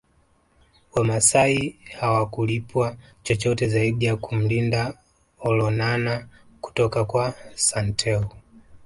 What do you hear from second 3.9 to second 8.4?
ya kumlinda Olonana kutoka kwa Santeu